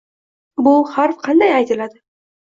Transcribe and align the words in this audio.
Bu 0.67 0.71
harf 0.93 1.19
qanday 1.27 1.53
aytiladi? 1.59 2.01